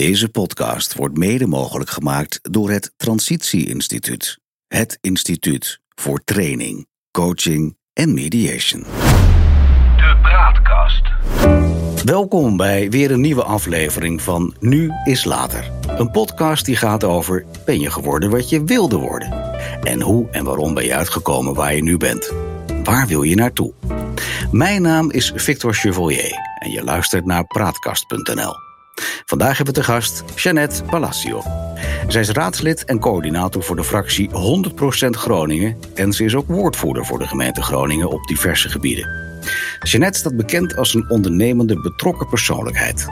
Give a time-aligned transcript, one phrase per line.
[0.00, 4.38] Deze podcast wordt mede mogelijk gemaakt door het Transitie Instituut.
[4.66, 8.80] Het instituut voor training, coaching en mediation.
[9.96, 11.02] De Praatkast.
[12.04, 15.70] Welkom bij weer een nieuwe aflevering van Nu is Later.
[15.86, 19.32] Een podcast die gaat over ben je geworden wat je wilde worden?
[19.82, 22.32] En hoe en waarom ben je uitgekomen waar je nu bent?
[22.84, 23.72] Waar wil je naartoe?
[24.52, 28.69] Mijn naam is Victor Chevalier en je luistert naar praatkast.nl.
[29.24, 31.42] Vandaag hebben we te gast Jeannette Palacio.
[32.08, 37.06] Zij is raadslid en coördinator voor de fractie 100% Groningen en ze is ook woordvoerder
[37.06, 39.29] voor de gemeente Groningen op diverse gebieden.
[39.82, 43.06] Jeannette staat bekend als een ondernemende, betrokken persoonlijkheid.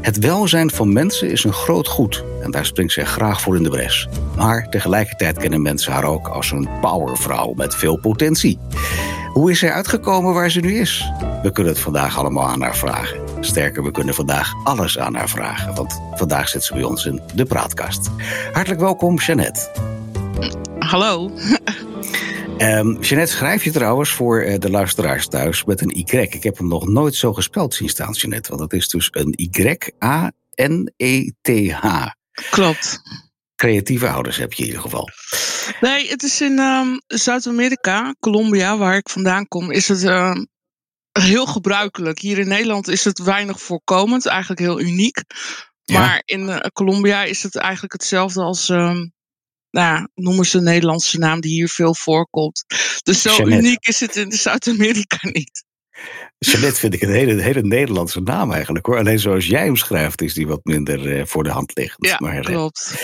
[0.00, 3.62] Het welzijn van mensen is een groot goed en daar springt zij graag voor in
[3.62, 4.08] de bres.
[4.36, 8.58] Maar tegelijkertijd kennen mensen haar ook als een powervrouw met veel potentie.
[9.32, 11.12] Hoe is zij uitgekomen waar ze nu is?
[11.42, 13.20] We kunnen het vandaag allemaal aan haar vragen.
[13.40, 17.20] Sterker, we kunnen vandaag alles aan haar vragen, want vandaag zit ze bij ons in
[17.34, 18.10] de praatkast.
[18.52, 19.70] Hartelijk welkom, Jeannette.
[20.78, 21.30] Hallo.
[22.62, 26.02] Um, Jeannette, schrijf je trouwens voor uh, de luisteraars thuis met een Y.
[26.16, 28.48] Ik heb hem nog nooit zo gespeld zien staan, Jeannette.
[28.48, 30.26] Want dat is dus een Y-A-N-E-T-H.
[32.50, 33.02] Klopt.
[33.56, 35.08] Creatieve ouders heb je in ieder geval.
[35.80, 40.36] Nee, het is in um, Zuid-Amerika, Colombia, waar ik vandaan kom, is het uh,
[41.12, 42.18] heel gebruikelijk.
[42.18, 45.22] Hier in Nederland is het weinig voorkomend, eigenlijk heel uniek.
[45.82, 45.98] Ja.
[45.98, 49.12] Maar in uh, Colombia is het eigenlijk hetzelfde als um,
[49.72, 52.64] nou, noemen ze een Nederlandse naam die hier veel voorkomt.
[53.02, 55.64] Dus zo uniek is het in Zuid-Amerika niet.
[56.38, 58.98] Jeannette vind ik een hele, hele Nederlandse naam eigenlijk hoor.
[58.98, 62.06] Alleen zoals jij hem schrijft is die wat minder uh, voor de hand liggend.
[62.06, 62.94] Ja, maar, klopt.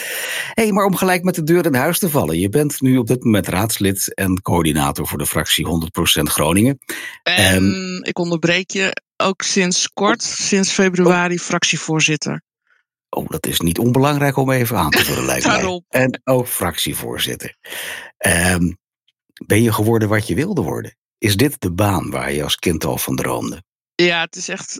[0.55, 2.39] hey, maar om gelijk met de deur in huis te vallen.
[2.39, 6.79] Je bent nu op dit moment raadslid en coördinator voor de fractie 100% Groningen.
[7.23, 12.43] En ik onderbreek je ook sinds kort, sinds februari, fractievoorzitter.
[13.11, 15.83] Oh, dat is niet onbelangrijk om even aan te vullen, lijkt mij.
[15.89, 17.57] En ook fractievoorzitter.
[18.27, 18.79] Um,
[19.47, 20.97] ben je geworden wat je wilde worden?
[21.19, 23.63] Is dit de baan waar je als kind al van droomde?
[23.95, 24.79] Ja, het is echt.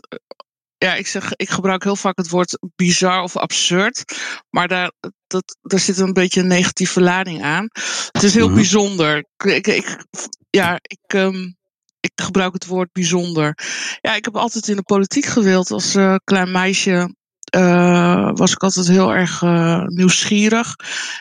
[0.77, 4.03] Ja, ik, zeg, ik gebruik heel vaak het woord bizar of absurd.
[4.49, 4.91] Maar daar,
[5.27, 7.67] dat, daar zit een beetje een negatieve lading aan.
[8.11, 8.55] Het is heel mm -hmm.
[8.55, 9.25] bijzonder.
[9.37, 10.05] Ik, ik,
[10.49, 11.57] ja, ik, um,
[11.99, 13.57] ik gebruik het woord bijzonder.
[14.01, 17.15] Ja, ik heb altijd in de politiek gewild als uh, klein meisje
[17.55, 20.75] uh, was ik altijd heel erg uh, nieuwsgierig.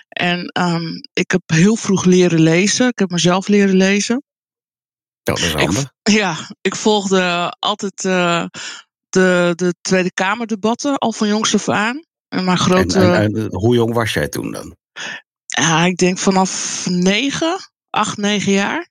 [0.09, 2.89] En um, ik heb heel vroeg leren lezen.
[2.89, 4.23] Ik heb mezelf leren lezen.
[5.23, 5.93] Dat is handig.
[6.03, 8.45] Ja, ik volgde altijd uh,
[9.09, 12.03] de, de Tweede Kamerdebatten al van jongs af aan.
[12.29, 13.01] En mijn grote.
[13.01, 14.77] En, en, en, hoe jong was jij toen dan?
[15.47, 17.57] Ja, ik denk vanaf negen,
[17.91, 18.89] acht, negen jaar.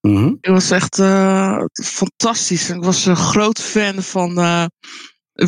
[0.00, 0.38] Mm -hmm.
[0.40, 0.96] Ik was echt
[1.72, 2.70] fantastisch.
[2.70, 4.38] Ik was een groot fan van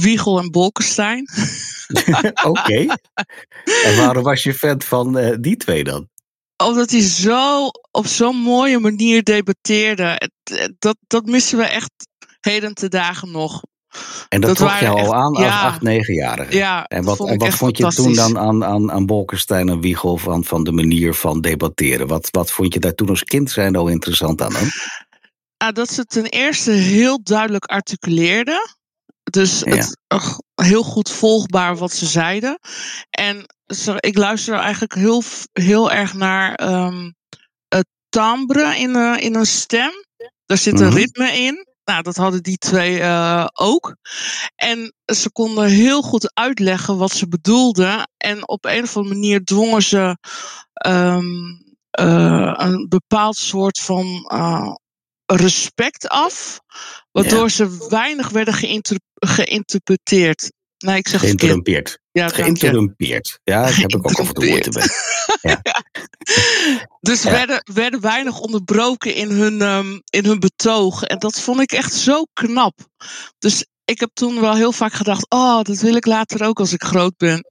[0.00, 1.28] Wiegel en Bolkestein.
[2.44, 2.48] Oké.
[2.48, 2.88] Okay.
[3.84, 6.08] En waarom was je fan van uh, die twee dan?
[6.64, 10.30] Omdat hij zo op zo'n mooie manier debatteerde.
[10.78, 11.90] Dat, dat missen we echt
[12.40, 13.62] heden te dagen nog.
[14.28, 16.56] En dat, dat trok je al echt, aan als ja, 8, 9-jarige.
[16.56, 19.80] Ja, en wat, vond, en wat vond je toen dan aan, aan, aan Bolkestein en
[19.80, 22.06] Wiegel van, van de manier van debatteren?
[22.06, 24.52] Wat, wat vond je daar toen als kind zijn al interessant aan?
[25.56, 28.76] Ah, dat ze ten eerste heel duidelijk articuleerden.
[29.32, 29.96] Dus het,
[30.54, 32.58] heel goed volgbaar wat ze zeiden.
[33.10, 35.22] En ze, ik luister eigenlijk heel,
[35.52, 37.14] heel erg naar um,
[37.68, 39.90] het timbre in, uh, in een stem.
[40.46, 40.98] Daar zit een mm -hmm.
[40.98, 41.66] ritme in.
[41.84, 43.96] Nou, dat hadden die twee uh, ook.
[44.54, 48.10] En ze konden heel goed uitleggen wat ze bedoelden.
[48.16, 50.16] En op een of andere manier dwongen ze
[50.86, 51.60] um,
[51.90, 54.06] een bepaald soort van
[55.26, 56.60] respect af.
[57.10, 57.48] Waardoor ja.
[57.48, 60.52] ze weinig werden geïnter geïnterpreteerd.
[60.78, 61.98] Nee, ik zeg geïnterrumpeerd.
[62.12, 63.40] Ja, geïnterrumpeerd.
[63.44, 64.86] Ja, dat heb ik ook toe moeite bij.
[65.42, 65.62] Ja.
[67.00, 67.30] dus ja.
[67.30, 71.02] werden, werden weinig onderbroken in hun, um, in hun betoog.
[71.02, 72.74] En dat vond ik echt zo knap.
[73.38, 76.72] Dus ik heb toen wel heel vaak gedacht: oh, dat wil ik later ook als
[76.72, 77.44] ik groot ben.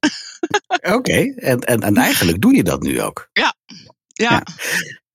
[0.66, 1.34] Oké, okay.
[1.36, 3.28] en, en, en eigenlijk doe je dat nu ook.
[3.32, 3.54] Ja,
[4.06, 4.42] ja.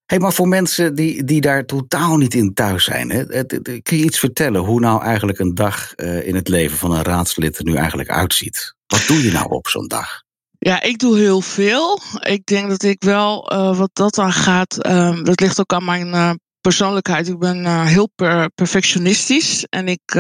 [0.08, 3.44] Hey, maar voor mensen die, die daar totaal niet in thuis zijn, hè,
[3.82, 7.04] kun je iets vertellen hoe nou eigenlijk een dag uh, in het leven van een
[7.04, 8.74] raadslid er nu eigenlijk uitziet?
[8.86, 10.24] Wat doe je nou op zo'n dag?
[10.60, 12.00] Ja, ik doe heel veel.
[12.20, 15.86] Ik denk dat ik wel, uh, wat dat aan gaat, uh, dat ligt ook aan
[15.86, 16.32] mijn uh,
[16.62, 17.28] persoonlijkheid.
[17.28, 20.16] Ik ben heel per perfectionistisch en ik,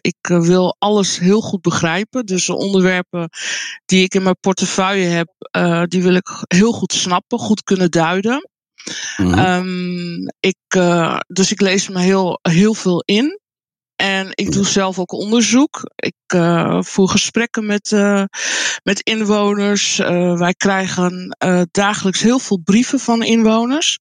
[0.00, 2.26] ik wil alles heel goed begrijpen.
[2.26, 3.28] Dus de onderwerpen
[3.84, 5.28] die ik in mijn portefeuille heb,
[5.90, 8.48] die wil ik heel goed snappen, goed kunnen duiden.
[9.16, 9.38] Mm -hmm.
[9.38, 13.38] um, ik, uh, dus ik lees me heel, heel veel in.
[13.96, 15.90] En ik doe zelf ook onderzoek.
[15.96, 18.24] Ik uh, voer gesprekken met, uh,
[18.82, 19.98] met inwoners.
[19.98, 21.36] Uh, wij krijgen
[21.70, 23.98] dagelijks heel veel brieven van inwoners.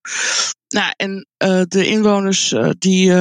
[0.68, 1.28] Nou, en
[1.68, 3.14] de inwoners die,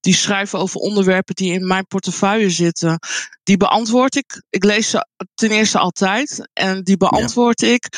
[0.00, 2.98] die schrijven over onderwerpen die in mijn portefeuille zitten,
[3.42, 4.42] die beantwoord ik.
[4.50, 6.48] Ik lees ze ten eerste altijd.
[6.52, 7.68] En die beantwoord ja.
[7.68, 7.88] ik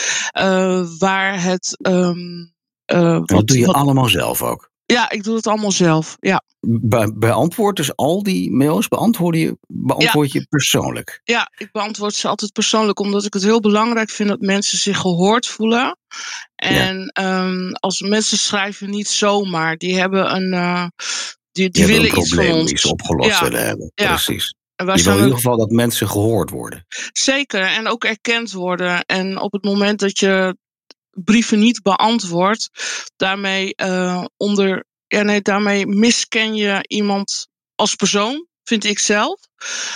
[0.98, 1.78] waar het.
[1.86, 2.56] Um,
[2.96, 4.70] wat, dat doe je wat, allemaal zelf ook?
[4.92, 6.16] Ja, ik doe het allemaal zelf.
[6.20, 6.42] Ja.
[6.60, 11.20] Be beantwoord dus al die mails, beantwoord je, beantwoord je persoonlijk?
[11.24, 14.98] Ja, ik beantwoord ze altijd persoonlijk, omdat ik het heel belangrijk vind dat mensen zich
[14.98, 15.98] gehoord voelen.
[16.54, 17.46] En ja.
[17.46, 20.52] um, als mensen schrijven niet zomaar, die hebben een.
[20.52, 20.86] Uh,
[21.52, 22.70] die, die, die willen een iets van ons.
[22.70, 23.42] iets opgelost ja.
[23.42, 23.92] willen hebben.
[23.94, 24.54] Precies.
[24.76, 26.86] En je wil in ieder geval dat mensen gehoord worden.
[27.12, 29.04] Zeker, en ook erkend worden.
[29.04, 30.56] En op het moment dat je
[31.24, 32.68] brieven niet beantwoord.
[33.16, 39.40] Daarmee, uh, onder, ja, nee, daarmee misken je iemand als persoon, vind ik zelf.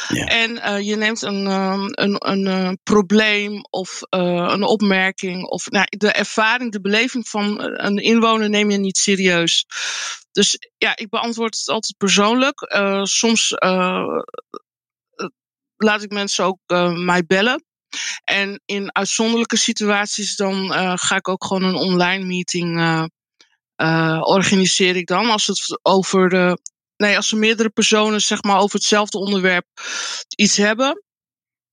[0.09, 0.25] Ja.
[0.25, 5.87] En uh, je neemt een, um, een, een, uh, probleem of een opmerking of nou,
[5.89, 9.67] de ervaring, de beleving van een inwoner neem je niet serieus.
[10.33, 12.73] Dus ja, ik beantwoord het altijd persoonlijk.
[13.03, 13.51] soms
[15.77, 16.59] laat ik mensen ook
[16.97, 17.65] mij bellen.
[18.25, 23.05] En in uitzonderlijke situaties dan uh, ga ik ook gewoon een online meeting uh,
[23.77, 25.31] uh, organiseer ik dan.
[25.31, 26.59] Als het over de.
[26.97, 29.67] Nee, als er meerdere personen zeg maar over hetzelfde onderwerp
[30.37, 31.03] iets hebben.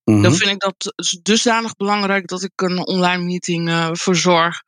[0.04, 0.24] Mm -hmm.
[0.24, 4.62] Dan vind ik dat dusdanig belangrijk dat ik een online meeting verzorg.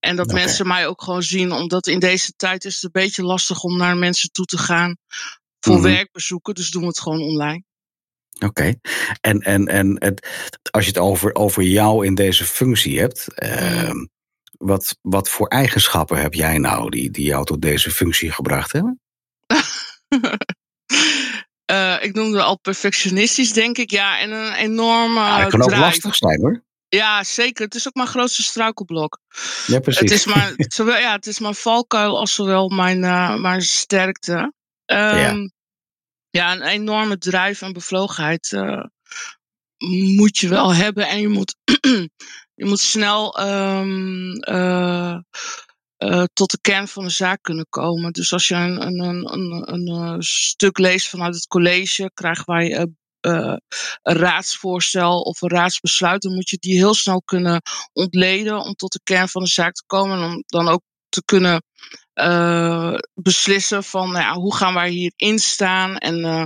[0.00, 0.40] En dat okay.
[0.40, 1.52] mensen mij ook gewoon zien.
[1.52, 4.96] Omdat in deze tijd is het een beetje lastig om naar mensen toe te gaan.
[5.60, 5.92] Voor mm -hmm.
[5.92, 6.54] werkbezoeken.
[6.54, 7.64] Dus doen we het gewoon online.
[8.34, 8.46] Oké.
[8.46, 8.78] Okay.
[9.20, 10.28] En, en, en het,
[10.70, 13.90] als je het over, over jou in deze functie hebt, uh,
[14.58, 19.00] wat, wat voor eigenschappen heb jij nou die, die jou tot deze functie gebracht hebben?
[21.70, 23.90] uh, ik noemde al perfectionistisch, denk ik.
[23.90, 25.20] Ja, en een enorme.
[25.20, 26.62] Ja, het kan ook lastig zijn hoor.
[26.88, 27.64] Ja, zeker.
[27.64, 29.18] Het is ook mijn grootste struikelblok.
[29.66, 30.00] Ja, precies.
[30.00, 34.52] Het is maar, zowel, ja, het is mijn valkuil als zowel mijn, uh, mijn sterkte.
[34.86, 35.48] Um, ja
[36.34, 38.84] ja, een enorme drijf en bevlogenheid uh,
[40.16, 41.08] moet je wel hebben.
[41.08, 41.56] En je moet,
[42.60, 45.16] je moet snel um, uh,
[45.98, 48.12] uh, tot de kern van de zaak kunnen komen.
[48.12, 52.88] Dus als je een, een, een, een, een stuk leest vanuit het college, krijgen wij
[53.20, 53.60] een
[54.02, 59.00] raadsvoorstel of een raadsbesluit, dan moet je die heel snel kunnen ontleden om tot de
[59.02, 60.18] kern van de zaak te komen.
[60.18, 61.62] En om dan ook te kunnen
[62.14, 66.44] uh, beslissen van nou ja, hoe gaan wij hierin staan en uh,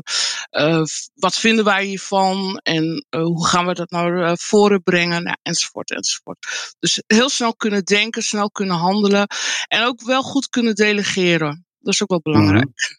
[0.50, 0.82] uh,
[1.15, 5.91] wat vinden wij hiervan en hoe gaan we dat naar nou, voren brengen nou, enzovoort
[5.91, 6.47] enzovoort.
[6.79, 9.26] Dus heel snel kunnen denken, snel kunnen handelen
[9.67, 11.67] en ook wel goed kunnen delegeren.
[11.79, 12.64] Dat is ook wel belangrijk.
[12.64, 12.97] Mm -hmm.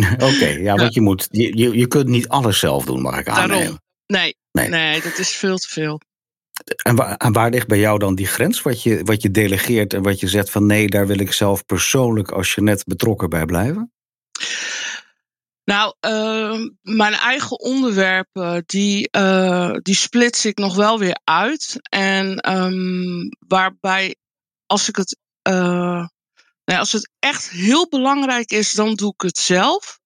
[0.12, 3.18] Oké, okay, ja, want je moet, je, je, je kunt niet alles zelf doen, mag
[3.18, 3.58] ik aannemen.
[3.58, 3.80] Daarom.
[4.06, 6.00] Nee, nee, nee, dat is veel te veel.
[6.82, 8.62] En waar, en waar, ligt bij jou dan die grens?
[8.62, 11.64] Wat je, wat je delegeert en wat je zegt van nee, daar wil ik zelf
[11.64, 13.92] persoonlijk als je net betrokken bij blijven?
[15.64, 21.76] Nou, uh, mijn eigen onderwerpen, die, uh, die splits ik nog wel weer uit.
[21.90, 24.16] En um, waarbij,
[24.66, 25.18] als ik het,
[25.48, 26.06] uh,
[26.64, 29.99] nou, als het echt heel belangrijk is, dan doe ik het zelf.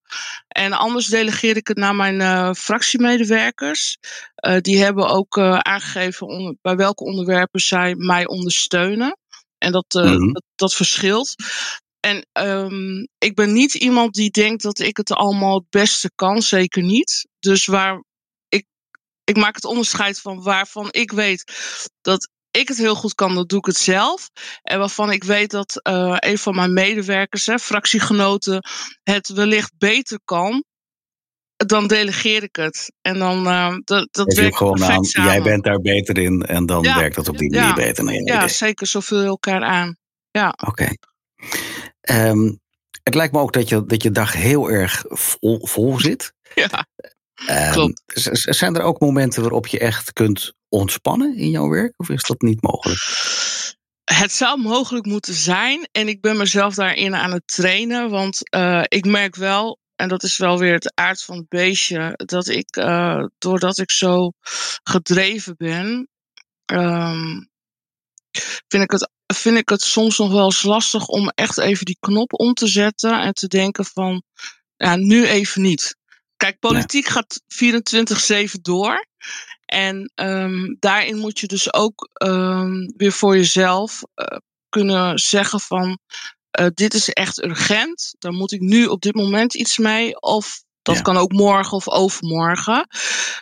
[0.49, 3.99] En anders delegeer ik het naar mijn uh, fractiemedewerkers.
[4.47, 9.19] Uh, die hebben ook uh, aangegeven on, bij welke onderwerpen zij mij ondersteunen.
[9.59, 10.33] En dat, mm-hmm.
[10.33, 11.35] dat, dat, verschilt.
[12.01, 16.43] En um, ik ben niet iemand die denkt dat ik het allemaal het beste kan,
[16.43, 17.29] zeker niet.
[17.39, 18.03] Dus waar
[18.49, 18.67] ik,
[19.25, 21.45] ik maak het onderscheid van waarvan ik weet
[22.01, 24.31] dat ik het heel goed kan, dan doe ik het zelf.
[24.63, 28.65] En waarvan ik weet dat uh, een van mijn medewerkers, hè, fractiegenoten,
[29.03, 30.65] het wellicht beter kan.
[31.57, 32.93] Dan delegeer ik het.
[33.01, 35.05] En dan uh, dat, dat werkt gewoon aan.
[35.05, 35.33] Samen.
[35.33, 36.99] Jij bent daar beter in en dan ja.
[36.99, 37.75] werkt dat op die manier ja.
[37.75, 38.05] beter.
[38.05, 38.87] Nee, ja, zeker.
[38.87, 39.97] Zo vul je elkaar aan.
[40.31, 40.49] Ja.
[40.49, 40.69] Oké.
[40.69, 42.29] Okay.
[42.29, 42.61] Um,
[43.03, 46.33] het lijkt me ook dat je, dat je dag heel erg vol, vol zit.
[46.55, 46.87] Ja.
[47.51, 48.03] Um, Klopt.
[48.57, 51.95] Zijn er ook momenten waarop je echt kunt ontspannen in jouw werk?
[51.97, 53.01] Of is dat niet mogelijk?
[54.05, 55.89] Het zou mogelijk moeten zijn.
[55.93, 58.11] En ik ben mezelf daarin aan het trainen.
[58.11, 62.13] Want uh, ik merk wel, en dat is wel weer het aard van het beestje,
[62.17, 64.33] dat ik, uh, doordat ik zo
[64.83, 66.09] gedreven ben,
[66.73, 67.51] um,
[68.69, 71.97] vind, ik het, vind ik het soms nog wel eens lastig om echt even die
[72.01, 74.23] knop om te zetten en te denken van,
[74.77, 75.97] ja, nu even niet.
[76.37, 77.13] Kijk, politiek ja.
[77.13, 77.43] gaat
[78.57, 79.07] 24-7 door.
[79.65, 84.39] En um, daarin moet je dus ook um, weer voor jezelf uh,
[84.69, 85.99] kunnen zeggen van
[86.61, 88.15] uh, dit is echt urgent.
[88.19, 90.21] Daar moet ik nu op dit moment iets mee.
[90.21, 92.87] Of Dat kan ook morgen of overmorgen.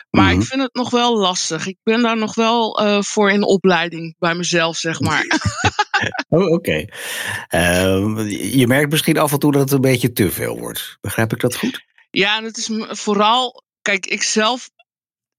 [0.09, 0.45] Maar ik mhm.
[0.45, 1.67] vind het nog wel lastig.
[1.67, 5.25] Ik ben daar nog wel uh, voor in opleiding bij mezelf, zeg maar.
[6.29, 6.85] oh, Oké.
[7.47, 10.97] Ehm, je merkt misschien af en toe dat het een beetje te veel wordt.
[11.01, 11.83] Begrijp ik dat goed?
[12.17, 13.63] Ja, en het is vooral.
[13.81, 14.69] Kijk, ik zelf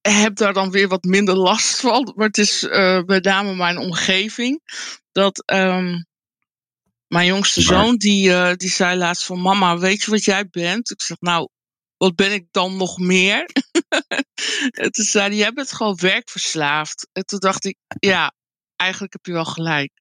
[0.00, 2.12] heb daar dan weer wat minder last van.
[2.16, 4.60] Maar het is uh, met name mijn omgeving.
[5.12, 6.06] Dat um,
[7.06, 9.40] mijn jongste zoon, die, uh, die zei laatst van...
[9.40, 10.90] Mama, weet je wat jij bent?
[10.90, 11.48] Ik zeg, nou,
[11.96, 13.50] wat ben ik dan nog meer?
[14.82, 17.08] en toen zei hij, jij bent gewoon werkverslaafd.
[17.12, 18.34] En toen dacht ik, ja,
[18.76, 19.92] eigenlijk heb je wel gelijk.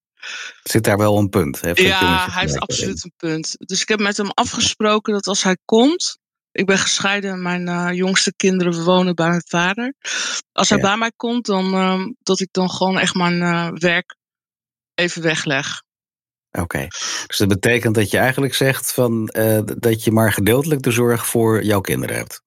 [0.63, 1.61] Zit daar wel een punt?
[1.61, 3.55] Heeft ja, hij heeft absoluut een punt.
[3.57, 6.19] Dus ik heb met hem afgesproken dat als hij komt,
[6.53, 9.93] ik ben gescheiden en mijn uh, jongste kinderen wonen bij mijn vader.
[10.51, 14.15] Als hij bij mij komt, dan uh, dat ik dan gewoon echt mijn uh, werk
[14.93, 15.83] even wegleg.
[16.51, 16.87] Oké,
[17.27, 19.25] dus dat betekent dat je eigenlijk zegt van,
[19.77, 22.41] dat je maar gedeeltelijk de zorg voor jouw kinderen hebt.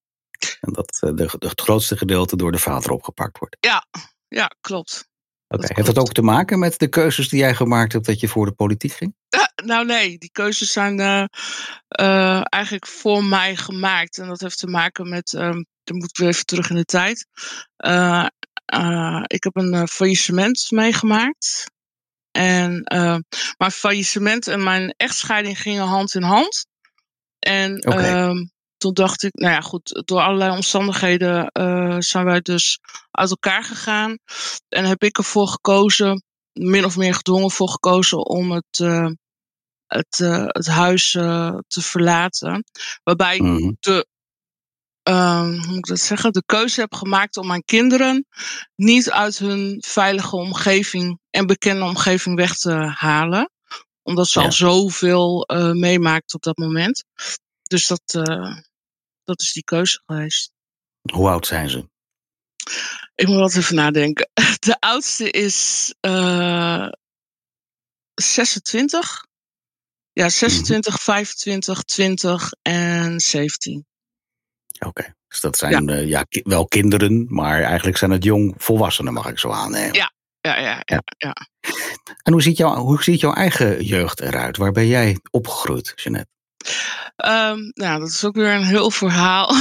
[0.61, 3.57] En dat de, het grootste gedeelte door de vader opgepakt wordt.
[3.61, 3.87] Ja,
[4.29, 5.09] ja klopt.
[5.49, 8.29] Oké, heeft dat ook te maken met de keuzes die jij gemaakt hebt dat je
[8.29, 9.15] voor de politiek ging?
[9.67, 11.25] Nou nee, die keuzes zijn uh,
[12.01, 14.19] uh, eigenlijk voor mij gemaakt.
[14.19, 16.85] En dat heeft te maken met, um, dan moet ik weer even terug in de
[16.85, 17.27] tijd.
[17.85, 18.27] Uh,
[19.27, 21.71] ik heb een faillissement meegemaakt.
[22.31, 22.83] En
[23.57, 26.67] mijn faillissement en mijn echtscheiding gingen hand in hand.
[27.39, 28.13] En okay.
[28.13, 28.47] Ehm,
[28.77, 32.79] toen dacht ik, nou ja, goed, door allerlei omstandigheden uh, zijn wij dus
[33.11, 34.19] uit elkaar gegaan.
[34.69, 39.11] En heb ik ervoor gekozen, min of meer gedwongen voor gekozen, om het, uh,
[39.87, 41.11] het, uh, het huis
[41.67, 42.65] te verlaten.
[43.03, 43.69] Waarbij mm -hmm.
[43.69, 44.07] ik de,
[45.03, 48.27] hoe moet ik dat zeggen, de keuze heb gemaakt om mijn kinderen
[48.75, 53.51] niet uit hun veilige omgeving en bekende omgeving weg te halen
[54.03, 54.45] omdat ze ja.
[54.45, 57.05] al zoveel uh, meemaakt op dat moment.
[57.63, 58.03] Dus dat,
[59.25, 60.53] dat is die keuze geweest.
[61.13, 61.89] Hoe oud zijn ze?
[63.15, 64.31] Ik moet wat even nadenken.
[64.67, 66.89] De oudste is uh,
[68.15, 69.26] 26.
[70.21, 71.05] Ja, 26, mm -hmm.
[71.05, 73.87] 25, 20 en 17.
[74.79, 75.15] Oké, okay.
[75.29, 75.95] dus dat zijn ja.
[75.95, 76.27] Uh, ja.
[76.29, 79.95] wel kinderen, maar eigenlijk zijn het jong volwassenen, mag ik zo aannemen.
[79.95, 80.83] Ja, ja, ja.
[80.85, 81.37] ja, ja.
[82.23, 84.57] En hoe ziet, jou, hoe ziet jouw eigen jeugd eruit?
[84.57, 86.31] Waar ben jij opgegroeid, Jeanette?
[87.17, 89.55] Um, nou, dat is ook weer een heel verhaal.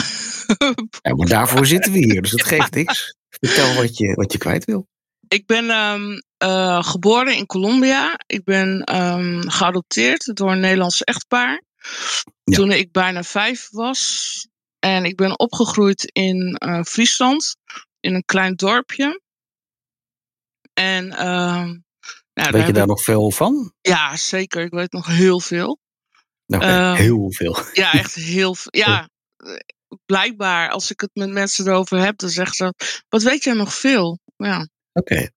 [1.01, 3.15] ja, maar daarvoor zitten we hier, dus het geeft niks.
[3.39, 4.87] Vertel wat je, wat je kwijt wil.
[5.27, 8.19] Ik ben um, uh, geboren in Colombia.
[8.25, 11.63] Ik ben um, geadopteerd door een Nederlands echtpaar.
[12.43, 12.55] Ja.
[12.55, 14.47] Toen ik bijna vijf was.
[14.79, 17.55] En ik ben opgegroeid in uh, Friesland,
[17.99, 19.21] in een klein dorpje.
[20.73, 23.73] En, nou, weet je daar nog veel van?
[23.81, 24.63] Ja, zeker.
[24.63, 25.79] Ik weet nog heel veel.
[26.47, 27.57] Okay, uh, heel veel.
[27.73, 28.71] Ja, echt heel veel.
[28.83, 29.09] Ja,
[30.05, 32.73] blijkbaar als ik het met mensen erover heb, dan zeggen ze:
[33.09, 34.19] Wat weet jij nog veel?
[34.35, 34.67] Ja.
[34.99, 35.13] Oké.
[35.13, 35.31] Okay.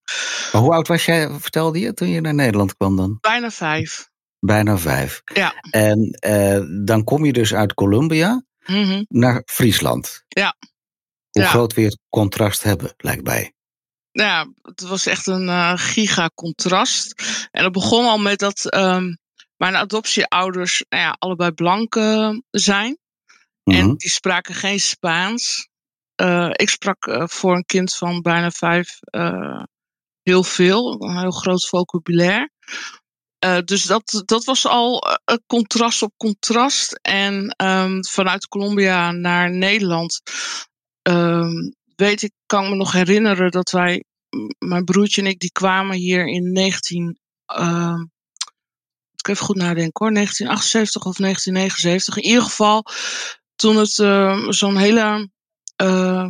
[0.53, 3.19] Maar hoe oud was jij, vertelde je, toen je naar Nederland kwam dan?
[3.21, 4.11] Bijna vijf.
[4.41, 5.23] Bijna vijf.
[5.25, 5.55] Ja.
[5.71, 9.05] En uh, dan kom je dus uit Colombia mm -hmm.
[9.09, 10.25] naar Friesland.
[10.29, 10.57] Ja.
[11.31, 11.49] Hoe ja.
[11.49, 13.53] groot weer het contrast hebben, lijkt mij.
[14.11, 17.23] Ja, het was echt een uh, gigacontrast.
[17.50, 19.19] En het begon al met dat um,
[19.57, 22.99] mijn adoptieouders nou ja, allebei blank uh, zijn.
[23.65, 23.83] Mm -hmm.
[23.83, 25.68] En die spraken geen Spaans.
[26.23, 28.99] Uh, ik sprak uh, voor een kind van bijna vijf
[30.23, 32.51] heel veel, een heel groot vocabulaire.
[33.65, 35.03] dus dat, dat was al
[35.47, 36.99] contrast op contrast.
[37.03, 40.21] En um, vanuit Colombia naar Nederland
[41.03, 44.05] um, weet ik, kan ik me nog herinneren dat wij,
[44.59, 47.19] mijn broertje en ik, die kwamen hier in 19
[49.19, 52.17] ik even goed nadenken hoor, 1978 of 1979.
[52.17, 52.85] In ieder geval
[53.57, 53.93] toen het
[54.55, 55.31] zo'n hele
[55.82, 56.26] uh,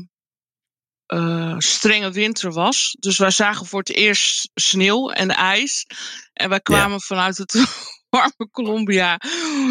[1.59, 2.97] strenge winter was.
[2.99, 5.87] Dus wij zagen voor het eerst sneeuw en ijs.
[6.33, 6.99] En wij kwamen ja.
[6.99, 7.55] vanuit het
[8.11, 9.21] warme Colombia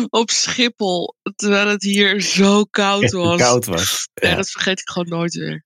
[0.09, 1.15] op Schiphol.
[1.35, 3.41] Terwijl het hier zo koud was.
[3.41, 4.09] koud was.
[4.13, 4.29] Ja.
[4.29, 5.65] ja, dat vergeet ik gewoon nooit weer.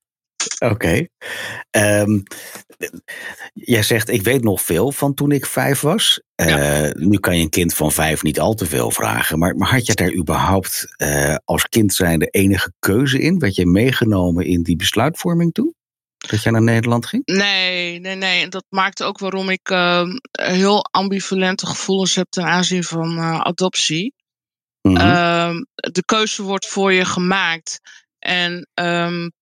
[0.58, 0.72] Oké.
[0.72, 1.08] Okay.
[2.00, 2.22] Um,
[3.52, 6.22] jij zegt, ik weet nog veel van toen ik vijf was.
[6.34, 6.84] Ja.
[6.84, 9.38] Uh, nu kan je een kind van vijf niet al te veel vragen.
[9.38, 13.38] Maar, maar had je daar überhaupt uh, als kind zijn de enige keuze in?
[13.38, 15.74] Werd je meegenomen in die besluitvorming toen?
[16.16, 17.22] Dat jij naar Nederland ging?
[17.24, 18.42] Nee, nee, nee.
[18.42, 24.14] En dat maakt ook waarom ik uh, heel ambivalente gevoelens heb ten aanzien van adoptie.
[24.82, 25.66] Mm -hmm.
[25.74, 27.80] de keuze wordt voor je gemaakt.
[28.18, 29.32] En um,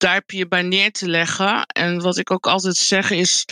[0.00, 1.66] daar heb je je bij neer te leggen.
[1.66, 3.44] En wat ik ook altijd zeg is,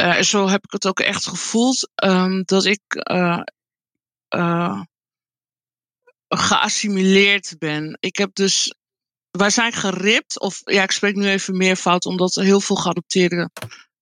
[0.00, 2.80] uh, zo heb ik het ook echt gevoeld, um, dat ik
[3.10, 3.40] uh,
[4.34, 4.80] uh,
[6.28, 7.96] geassimileerd ben.
[8.00, 8.74] Ik heb dus.
[9.30, 13.52] Wij zijn geript, of ja, ik spreek nu even meer fout, omdat heel veel geadopteerden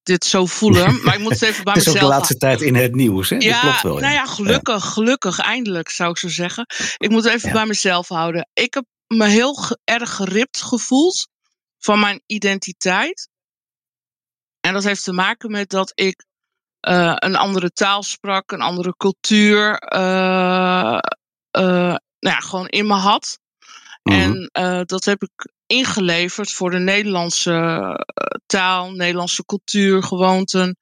[0.02, 0.94] dit zo voelen.
[1.02, 1.94] Maar ik moet het even bij mezelf.
[1.94, 3.36] Het is ook de laatste tijd in het nieuws, hè?
[3.36, 3.98] Ja, dat klopt wel.
[3.98, 6.66] Nou ja, gelukkig, gelukkig, eindelijk zou ik zo zeggen.
[6.96, 8.48] Ik moet het even bij mezelf houden.
[8.52, 11.28] Ik heb me heel erg geript gevoeld
[11.84, 13.28] van mijn identiteit.
[14.60, 16.24] En dat heeft te maken met dat ik
[16.88, 20.98] uh, een andere taal sprak, een andere cultuur, uh,
[21.58, 23.38] uh, nou ja, gewoon in me had.
[24.02, 24.48] Mm -hmm.
[24.52, 28.06] En dat heb ik ingeleverd voor de Nederlandse
[28.46, 30.76] taal, Nederlandse cultuur, gewoonten.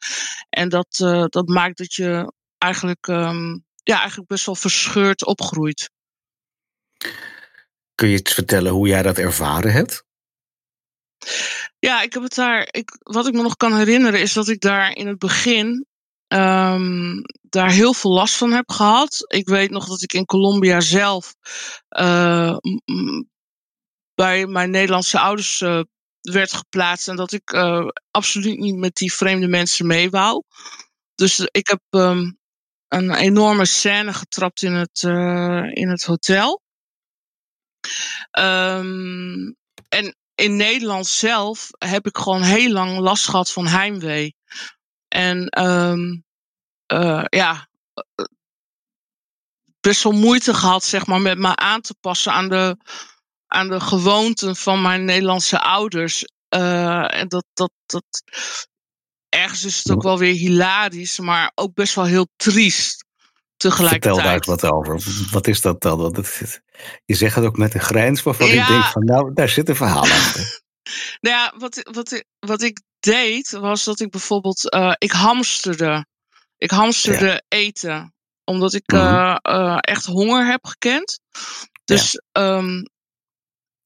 [0.51, 0.97] En dat,
[1.29, 5.91] dat maakt dat je eigenlijk, um, ja, eigenlijk best wel verscheurd opgroeit.
[7.95, 10.05] Kun je iets vertellen hoe jij dat ervaren hebt?
[11.79, 12.69] Ja, ik heb het daar.
[12.71, 15.87] Ik, wat ik me nog kan herinneren is dat ik daar in het begin
[16.29, 19.25] um, daar heel veel last van heb gehad.
[19.27, 21.35] Ik weet nog dat ik in Colombia zelf
[21.91, 22.57] uh,
[24.15, 25.81] bij mijn Nederlandse ouders uh,
[26.21, 30.43] werd geplaatst en dat ik uh, absoluut niet met die vreemde mensen mee wou.
[31.15, 32.39] Dus ik heb um,
[32.89, 35.03] een enorme scène getrapt in het,
[35.73, 36.63] in het hotel.
[38.39, 39.57] Um,
[39.89, 44.37] en in Nederland zelf heb ik gewoon heel lang last gehad van heimwee.
[45.09, 46.25] En um,
[46.93, 47.69] uh, ja,
[49.81, 52.77] best wel moeite gehad, zeg maar, met me aan te passen aan de,
[53.47, 56.25] aan de gewoonten van mijn Nederlandse ouders.
[56.55, 58.05] Uh, en dat, dat, dat,
[59.29, 63.05] ergens is het ook wel weer hilarisch, maar ook best wel heel triest
[63.71, 64.15] tegelijkertijd.
[64.15, 65.29] Vertel daar wat over.
[65.31, 66.25] Wat is dat dan?
[67.05, 68.63] Je zegt het ook met een grijns waarvan ja.
[68.63, 70.61] ik denk van nou, daar zit een verhaal achter.
[71.21, 76.07] nou ja, wat, wat, wat ik deed was dat ik bijvoorbeeld, uh, ik hamsterde.
[76.59, 77.43] Ik hamsterde ja.
[77.49, 78.15] eten,
[78.45, 79.15] omdat ik mm -hmm.
[79.15, 81.21] uh, uh, echt honger heb gekend.
[81.85, 82.57] Dus ja.
[82.57, 82.83] um,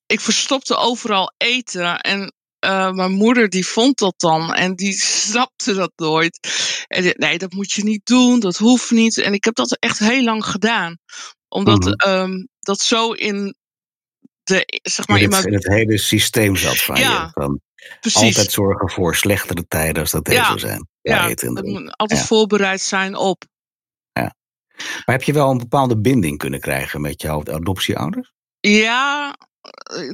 [0.07, 2.33] ik verstopte overal eten en
[2.67, 6.39] uh, mijn moeder die vond dat dan en die snapte dat nooit.
[6.87, 9.19] En nee, dat moet je niet doen, dat hoeft niet.
[9.19, 10.99] En ik heb dat echt heel lang gedaan.
[11.49, 12.21] Omdat mm -hmm.
[12.21, 13.57] um, dat zo in
[14.43, 17.31] de, zeg maar, in, het, in, het hele systeem zat van ja, je.
[17.33, 17.61] Van
[18.01, 18.23] precies.
[18.23, 20.89] altijd zorgen voor slechtere tijden als dat deze ja, zijn.
[21.01, 22.27] Ja, het moet altijd ja.
[22.27, 23.45] voorbereid zijn op.
[24.13, 24.35] Ja.
[24.77, 28.33] Maar heb je wel een bepaalde binding kunnen krijgen met jouw adoptieouders?
[28.61, 29.37] Ja,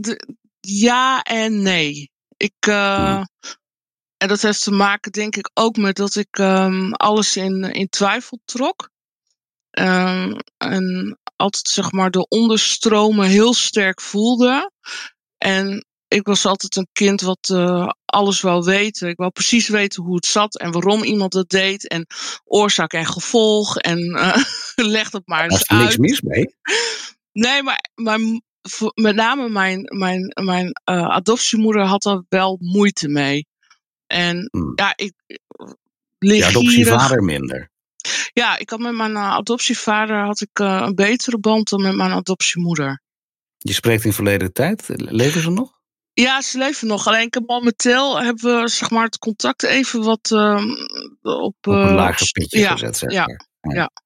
[0.01, 2.12] de, ja en nee.
[2.43, 3.29] Ik, uh, hmm.
[4.17, 7.89] En dat heeft te maken, denk ik, ook met dat ik um, alles in, in
[7.89, 8.91] twijfel trok.
[9.79, 14.71] Um, en altijd, zeg maar, de onderstromen heel sterk voelde.
[15.39, 19.09] En ik was altijd een kind wat uh, alles wou weten.
[19.09, 21.89] Ik wou precies weten hoe het zat en waarom iemand het deed.
[21.89, 22.07] En
[22.45, 23.77] oorzaak en gevolg.
[23.77, 24.37] En uh,
[24.97, 25.99] leg dat maar eens Daar is uit.
[25.99, 26.57] niks mis mee.
[27.33, 28.19] Nee, maar, maar
[28.95, 33.47] met name mijn, mijn, mijn uh, adoptiemoeder had daar wel moeite mee.
[34.07, 34.73] En hmm.
[34.75, 35.13] ja, ik.
[36.19, 37.71] Je adoptievader minder.
[38.33, 41.95] Ja, ik had met mijn uh, adoptievader had ik uh, een betere band dan met
[41.95, 43.03] mijn adoptiemoeder.
[43.59, 44.89] Je spreekt in verleden tijd.
[44.95, 45.81] Leven ze nog?
[46.13, 47.07] Ja, ze leven nog.
[47.07, 50.65] Alleen ik heb momenteel hebben we zeg maar, het contact even wat uh,
[51.23, 52.97] op, op een lager pitje ja, gezet.
[52.97, 53.27] Zeg ja,
[53.61, 53.75] maar.
[53.75, 53.85] ja.
[53.85, 54.02] Oké.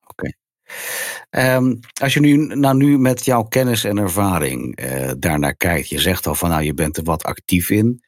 [1.31, 6.00] Um, als je nu, nou nu met jouw kennis en ervaring uh, daarnaar kijkt, je
[6.00, 8.02] zegt al van nou je bent er wat actief in.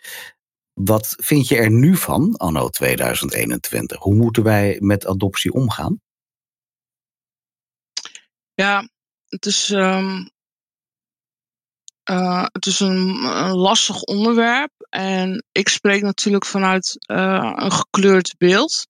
[0.73, 3.99] Wat vind je er nu van, anno 2021?
[3.99, 6.01] Hoe moeten wij met adoptie omgaan?
[8.55, 8.89] Ja,
[9.29, 10.31] het is, um,
[12.11, 13.13] uh, het is een,
[13.51, 14.73] lastig onderwerp.
[14.89, 18.87] En ik spreek natuurlijk vanuit uh, een gekleurd beeld.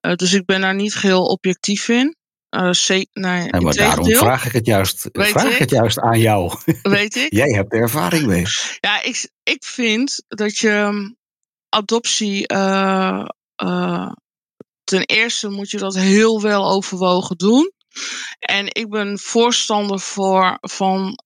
[0.00, 2.16] Dus ik ben daar niet geheel objectief in.
[2.56, 2.70] Uh,
[3.12, 5.58] nee, ja, maar daarom vraag ik het juist, Weet vraag ik?
[5.58, 6.58] het juist aan jou.
[6.82, 7.32] Weet ik?
[7.32, 8.44] Jij hebt er ervaring mee.
[8.80, 11.14] Ja, ik, ik vind dat je
[11.68, 12.52] adoptie.
[12.52, 13.24] Uh,
[13.62, 14.12] uh,
[14.84, 17.72] ten eerste moet je dat heel wel overwogen doen.
[18.38, 21.18] En ik ben voorstander voor van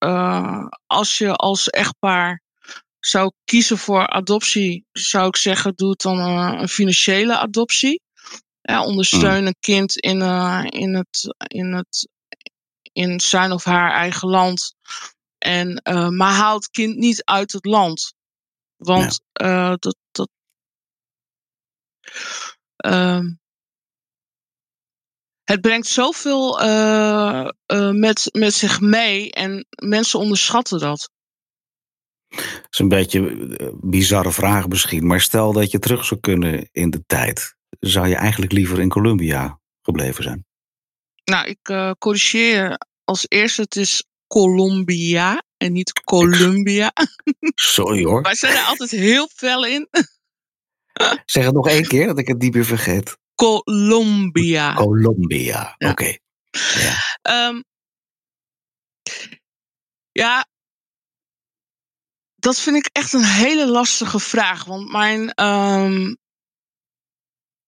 [0.86, 2.42] als je als echtpaar
[3.00, 8.00] zou kiezen voor adoptie, zou ik zeggen, doe het dan een financiële adoptie.
[8.68, 9.46] Ja, ondersteun mm.
[9.46, 12.08] een kind in, uh, in, het, in, het,
[12.92, 14.74] in zijn of haar eigen land.
[15.38, 18.14] En, uh, maar haal het kind niet uit het land.
[18.76, 19.70] Want ja.
[19.70, 19.96] uh, dat.
[20.10, 20.28] dat
[25.44, 26.58] het brengt zoveel
[27.92, 31.10] met, met zich mee en mensen onderschatten dat.
[32.28, 36.68] Dat is een beetje een bizarre vraag misschien, maar stel dat je terug zou kunnen
[36.72, 40.46] in de tijd zou je eigenlijk liever in Colombia gebleven zijn?
[41.24, 46.92] Nou, ik uh, corrigeer als eerste, het is Colombia en niet Columbia.
[47.54, 48.22] Sorry hoor.
[48.22, 49.88] Wij zijn er altijd heel fel in.
[51.24, 53.18] Zeg het nog één keer, dat ik het niet meer vergeet.
[53.34, 54.74] Colombia.
[54.74, 55.90] Colombia, Ja.
[55.90, 56.16] oké.
[56.74, 56.94] Ja.
[57.22, 57.60] Ehm,
[60.12, 60.46] ja,
[62.36, 64.64] dat vind ik echt een hele lastige vraag.
[64.64, 66.14] Want mijn, ehm,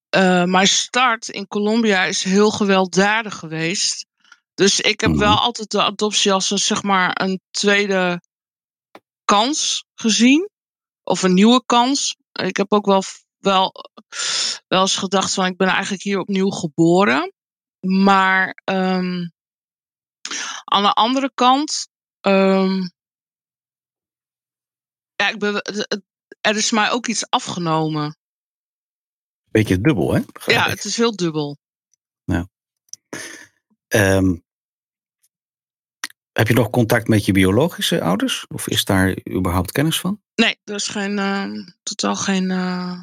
[0.09, 4.07] eh, mijn start in Colombia is heel gewelddadig geweest.
[4.55, 5.19] Dus ik heb Mhm.
[5.19, 8.21] wel altijd de adoptie als een, zeg maar, een tweede
[9.25, 10.49] kans gezien.
[11.05, 12.17] Of een nieuwe kans.
[12.33, 13.03] Ik heb ook wel,
[13.39, 13.73] wel,
[14.69, 17.33] wel eens gedacht van ik ben eigenlijk hier opnieuw geboren.
[17.81, 19.27] Maar ehm,
[20.65, 21.89] aan de andere kant,
[22.21, 22.81] ehm,
[25.17, 26.03] ja, ik ben, het-
[26.41, 28.18] er is mij ook iets afgenomen.
[29.51, 30.21] Beetje dubbel, hè?
[30.33, 30.71] Begrijp Ja, ik.
[30.71, 31.59] het is heel dubbel.
[33.89, 34.37] Ehm,
[36.33, 38.47] heb je nog contact met je biologische ouders?
[38.47, 40.23] Of is daar überhaupt kennis van?
[40.35, 43.03] Nee, er is geen, ehm, totaal geen, eh,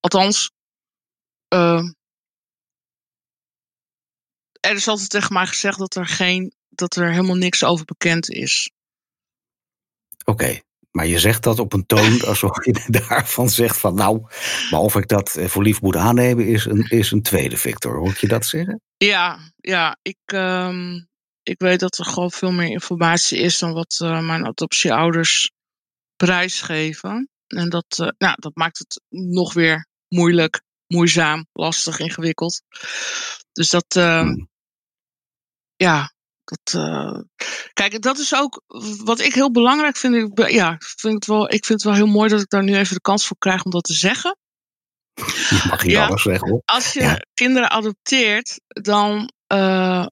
[0.00, 0.50] althans,
[1.48, 1.92] ehm,
[4.60, 8.30] er is altijd tegen mij gezegd dat er geen, dat er helemaal niks over bekend
[8.30, 8.70] is.
[10.24, 10.60] Oké,
[10.96, 14.20] maar je zegt dat op een toon alsof je daarvan zegt van nou,
[14.70, 17.96] maar of ik dat eh, voor lief moet aannemen is een, is een tweede Victor.
[17.96, 18.80] Hoor je dat zeggen?
[18.96, 20.94] Ja, ja ik, ehm,
[21.42, 25.52] ik weet dat er gewoon veel meer informatie is dan wat eh, mijn adoptieouders
[26.16, 27.28] prijsgeven.
[27.46, 32.62] En dat, eh, nou, dat maakt het nog weer moeilijk, moeizaam, lastig, ingewikkeld.
[33.52, 34.48] Dus dat, ehm, Hmm.
[35.76, 36.13] ja,
[36.44, 36.74] dat.
[36.74, 37.18] eh,
[37.72, 38.62] kijk, dat is ook
[39.04, 40.14] wat ik heel belangrijk vind.
[40.38, 42.76] Ik, ja, vind, het wel, ik vind het wel heel mooi dat ik daar nu
[42.76, 44.36] even de kans voor krijg om dat te zeggen.
[45.50, 46.02] Je mag Ja.
[46.02, 46.08] Oh.
[46.08, 46.62] alles zeggen hoor.
[46.64, 47.18] Als je Ja.
[47.34, 50.06] kinderen adopteert, dan, eh,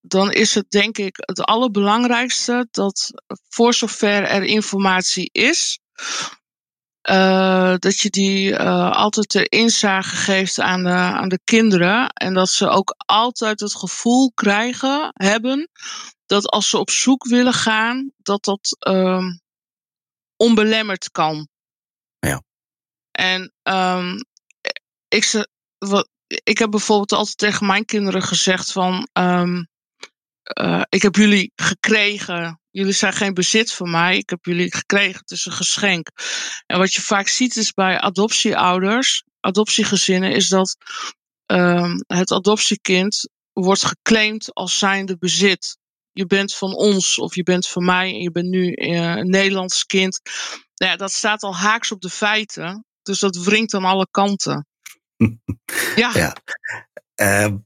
[0.00, 3.10] dan is het denk ik het allerbelangrijkste dat
[3.48, 5.78] voor zover er informatie is,
[7.04, 12.08] eh, dat je die eh, altijd ter inzage geeft aan de, aan de kinderen.
[12.08, 15.68] En dat ze ook altijd het gevoel krijgen, hebben,
[16.26, 19.24] dat als ze op zoek willen gaan, dat dat ehm,
[20.36, 21.48] onbelemmerd kan.
[22.18, 22.42] Ja.
[23.10, 24.20] En ehm,
[25.08, 29.08] ik, ze, wat, ik heb bijvoorbeeld altijd tegen mijn kinderen gezegd van...
[29.12, 29.64] ehm,
[30.42, 32.60] eh, ik heb jullie gekregen.
[32.74, 34.16] Jullie zijn geen bezit van mij.
[34.16, 35.20] Ik heb jullie gekregen.
[35.20, 36.08] Het is een geschenk.
[36.66, 40.76] En wat je vaak ziet is bij adoptieouders, adoptiegezinnen, is dat
[41.46, 45.78] ehm, het adoptiekind wordt geclaimd als zijnde bezit.
[46.12, 49.30] Je bent van ons of je bent van mij en je bent nu eh, een
[49.30, 50.20] Nederlands kind.
[50.74, 52.84] Nou ja, dat staat al haaks op de feiten.
[53.02, 54.66] Dus dat wringt aan alle kanten.
[55.96, 56.36] Ja, Ja.
[57.14, 57.56] Ehm,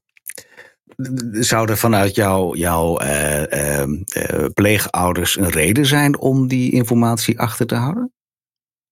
[1.32, 7.38] zou er vanuit jou, jouw eh, ehm, eh, pleegouders een reden zijn om die informatie
[7.38, 8.12] achter te houden?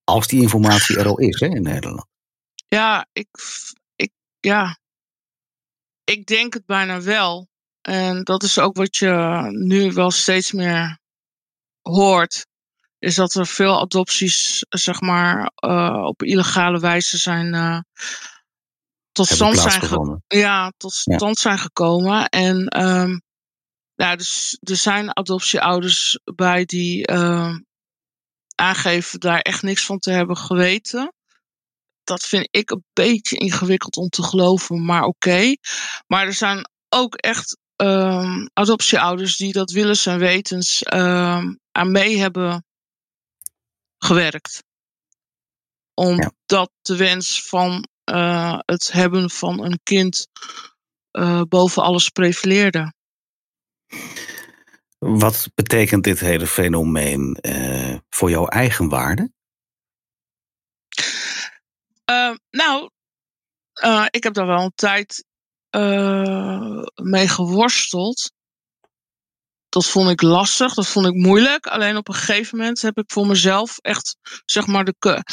[0.03, 2.05] Als die informatie er al is hè, in Nederland.
[2.67, 3.27] Ja, ik,
[3.95, 4.77] ik, ja,
[6.03, 7.47] ik denk het bijna wel.
[7.81, 10.99] En dat is ook wat je nu wel steeds meer
[11.81, 12.45] hoort.
[12.99, 17.79] Is dat er veel adopties, zeg maar, eh, op illegale wijze zijn uh,
[19.17, 20.23] tot stand zijn, ge plaatsgevonden.
[20.27, 22.29] ja, tot stand zijn gekomen.
[22.29, 23.19] En ehm
[23.95, 27.59] ja, dus er zijn adoptieouders bij die ehm
[28.55, 31.11] aangeven daar echt niks van te hebben geweten
[32.07, 35.55] dat vind ik een beetje ingewikkeld om te geloven, maar oké.
[36.07, 42.17] Maar er zijn ook echt um, adoptieouders die dat willens en wetens um, aan mee
[42.17, 42.65] hebben
[43.97, 44.63] gewerkt.
[45.93, 46.93] Omdat ja.
[46.93, 50.27] de wens van uh, het hebben van een kind
[51.11, 52.93] uh, boven alles prefileerde.
[54.97, 59.31] Wat betekent dit hele fenomeen uh, voor jouw eigen waarde?
[62.49, 62.89] Nou,
[64.09, 65.25] ik heb daar wel een tijd
[67.01, 68.31] mee geworsteld.
[69.69, 71.67] Dat vond ik lastig, dat vond ik moeilijk.
[71.67, 75.23] Alleen op een gegeven moment heb ik voor mezelf echt, zeg maar, de keuze.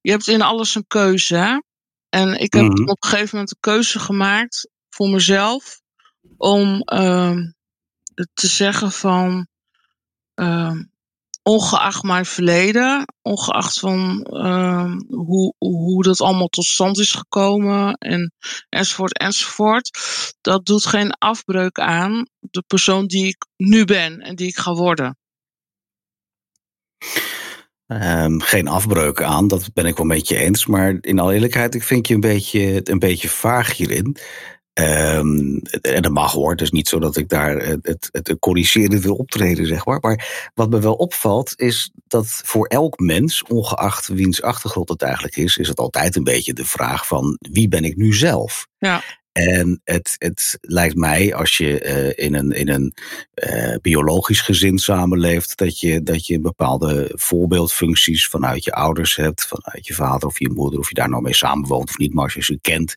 [0.00, 1.58] Je hebt in alles een keuze, hè?
[2.16, 2.88] En ik heb mm -hmm.
[2.88, 5.80] op een gegeven moment een keuze gemaakt voor mezelf
[6.36, 6.82] om
[8.34, 9.48] te zeggen van
[11.42, 18.32] ongeacht mijn verleden, ongeacht van uh, hoe, hoe dat allemaal tot stand is gekomen en
[18.68, 19.98] enzovoort enzovoort,
[20.40, 24.72] dat doet geen afbreuk aan de persoon die ik nu ben en die ik ga
[24.72, 25.18] worden.
[27.86, 30.66] Um, geen afbreuk aan, dat ben ik wel met je eens.
[30.66, 34.16] Maar in alle eerlijkheid, ik vind je een beetje, een beetje vaag hierin.
[34.80, 36.50] Um, en dat mag hoor.
[36.50, 39.98] Het is niet zo dat ik daar het, het corrigerend wil optreden, zeg maar.
[40.00, 45.36] Maar wat me wel opvalt, is dat voor elk mens, ongeacht wiens achtergrond het eigenlijk
[45.36, 48.66] is, is het altijd een beetje de vraag van wie ben ik nu zelf?
[48.78, 49.02] Ja.
[49.36, 52.94] En het, het lijkt mij, als je uh, in een, in een
[53.34, 59.86] uh, biologisch gezin samenleeft, dat je, dat je bepaalde voorbeeldfuncties vanuit je ouders hebt, vanuit
[59.86, 62.34] je vader of je moeder, of je daar nou mee samenwoont of niet, maar als
[62.34, 62.94] je ze kent,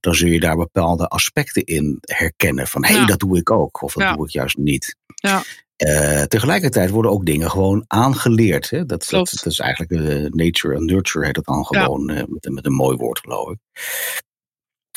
[0.00, 2.66] dan zul je daar bepaalde aspecten in herkennen.
[2.66, 3.06] Van hé, hey, ja.
[3.06, 4.14] dat doe ik ook, of dat ja.
[4.14, 4.96] doe ik juist niet.
[5.14, 5.42] Ja.
[5.76, 8.70] Uh, tegelijkertijd worden ook dingen gewoon aangeleerd.
[8.70, 8.86] Hè?
[8.86, 9.90] Dat, dat, dat, is eigenlijk
[10.34, 13.58] nature en nurture, heet het dan gewoon, met, met een mooi woord geloof ik.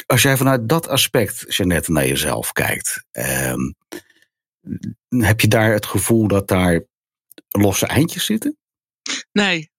[0.06, 3.76] Als jij vanuit dat aspect, Jeannette, naar jezelf kijkt, um,
[5.08, 6.86] heb je daar het gevoel dat daar
[7.50, 8.58] losse eindjes zitten?
[9.32, 9.72] Nee.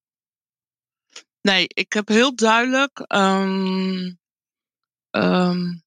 [1.40, 4.18] Nee, ik heb heel duidelijk um,
[5.10, 5.82] um,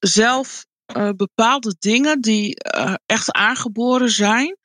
[0.00, 4.56] zelf uh, bepaalde dingen die uh, echt aangeboren zijn,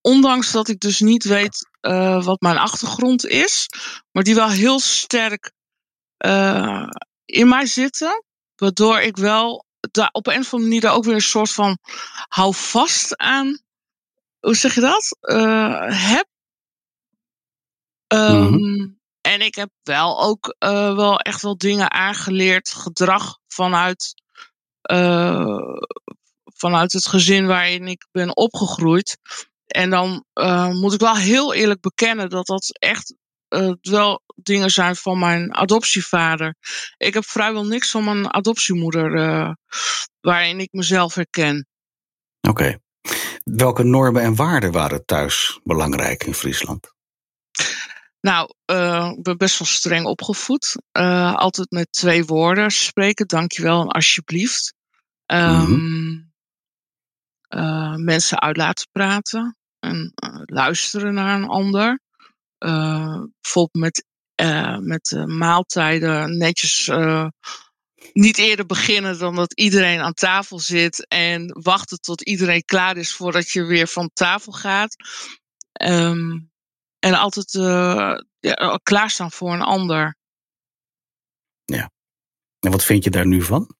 [0.00, 3.68] ondanks dat ik dus niet weet uh, wat mijn achtergrond is,
[4.12, 5.52] maar die wel heel sterk
[6.26, 6.88] uh,
[7.24, 8.24] in mij zitten.
[8.56, 11.78] Waardoor ik wel daar op een of andere manier daar ook weer een soort van
[12.28, 13.58] hou vast aan.
[14.40, 15.16] Hoe zeg je dat?
[15.20, 16.26] Uh, heb.
[18.14, 18.98] Um, mm-hmm.
[19.20, 24.14] En ik heb wel ook uh, wel echt wel dingen aangeleerd, gedrag vanuit,
[26.44, 29.18] vanuit het gezin waarin ik ben opgegroeid.
[29.66, 30.24] En dan
[30.72, 33.14] moet ik wel heel eerlijk bekennen dat dat echt
[33.50, 36.54] uh, wel dingen zijn van mijn adoptievader.
[36.96, 39.52] Ik heb vrijwel niks van mijn adoptiemoeder uh,
[40.20, 41.66] waarin ik mezelf herken.
[42.40, 42.50] Oké.
[42.50, 42.78] Okay.
[43.44, 46.92] Welke normen en waarden waren thuis belangrijk in Friesland?
[48.20, 50.76] Nou, uh, ik ben best wel streng opgevoed.
[50.92, 54.74] Altijd met twee woorden spreken, dankjewel en alsjeblieft.
[55.26, 56.32] Um, mm-hmm.
[57.48, 60.12] uh, mensen uit laten praten en
[60.44, 62.00] luisteren naar een ander.
[62.64, 64.04] Uh, bijvoorbeeld met,
[64.42, 66.90] uh, met uh, maaltijden netjes
[68.12, 73.14] niet eerder beginnen dan dat iedereen aan tafel zit en wachten tot iedereen klaar is
[73.14, 74.96] voordat je weer van tafel gaat.
[75.82, 76.50] Um,
[76.98, 77.52] en altijd
[78.40, 80.16] ja, klaarstaan voor een ander.
[81.64, 81.90] Ja.
[82.60, 83.74] En wat vind je daar nu van?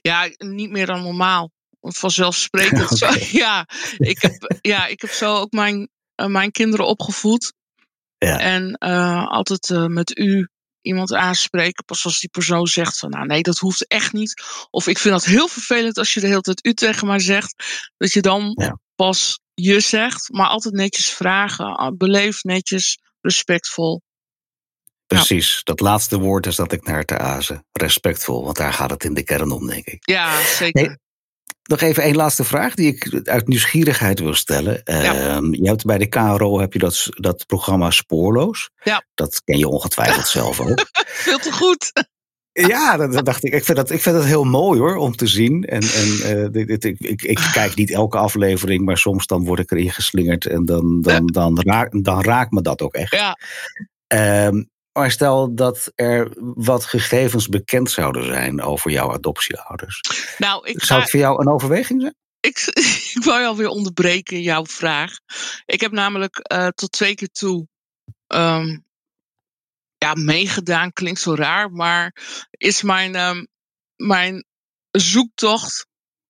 [0.00, 1.50] Ja, niet meer dan normaal.
[1.80, 2.92] Vanzelfsprekend.
[3.02, 3.28] okay.
[3.30, 5.86] Ja, ik heb, ja, ik heb zo ook mijn uh,
[6.30, 7.52] mijn kinderen opgevoed.
[8.18, 8.38] Ja.
[8.38, 10.48] En uh, altijd uh, met u
[10.80, 11.84] iemand aanspreken.
[11.84, 14.42] Pas als die persoon zegt van nou nee, dat hoeft echt niet.
[14.70, 17.54] Of ik vind dat heel vervelend als je de hele tijd u tegen mij zegt.
[17.96, 18.78] Dat je dan ja.
[18.94, 20.32] pas je zegt.
[20.32, 21.94] Maar altijd netjes vragen.
[21.96, 24.02] Beleefd, netjes, respectvol.
[25.06, 27.66] Precies, dat laatste woord is dat ik naar te azen.
[27.72, 30.08] Respectvol, want daar gaat het in de kern om, denk ik.
[30.08, 30.86] Ja, zeker.
[30.86, 30.96] Nee,
[31.62, 34.80] nog even één laatste vraag die ik uit nieuwsgierigheid wil stellen.
[34.84, 35.36] Ja.
[35.36, 38.70] Um, je hebt bij de KRO heb je dat, dat programma Spoorloos.
[38.82, 39.04] Ja.
[39.14, 40.86] Dat ken je ongetwijfeld zelf ook.
[41.04, 41.92] Veel te goed.
[42.52, 43.52] Ja, dat, dacht ik.
[43.52, 45.64] Ik vind, dat, ik vind dat heel mooi hoor, om te zien.
[45.64, 49.44] En, en uh, dit, dit, ik, ik, ik, kijk niet elke aflevering, maar soms dan
[49.44, 50.46] word ik erin geslingerd.
[50.46, 53.12] En dan, dan, dan, raak, dan raakt me dat ook echt.
[53.12, 53.38] Ja.
[54.46, 60.00] Um, maar stel dat er wat gegevens bekend zouden zijn over jouw adoptieouders.
[60.38, 62.16] Nou, ik Zou het voor jou een overweging zijn?
[62.40, 62.58] Ik,
[63.14, 65.12] ik wou je alweer onderbreken in jouw vraag.
[65.64, 67.66] Ik heb namelijk uh, tot twee keer toe
[68.26, 68.84] um,
[69.98, 70.92] ja, meegedaan.
[70.92, 72.16] Klinkt zo raar, maar
[72.50, 73.48] is mijn, um,
[73.96, 74.44] mijn
[74.90, 75.86] zoektocht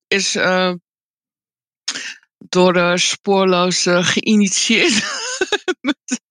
[0.07, 0.73] is uh,
[2.37, 5.03] door de spoorloze geïnitieerd.
[5.81, 6.21] met,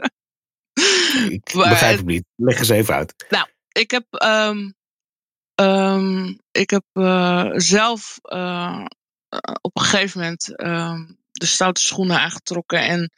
[1.28, 2.24] ik maar, begrijp het niet.
[2.36, 3.26] Leg eens even uit.
[3.28, 4.74] Nou, ik heb, um,
[5.54, 8.84] um, ik heb uh, zelf uh,
[9.60, 11.00] op een gegeven moment uh,
[11.32, 13.10] de stoute schoenen aangetrokken en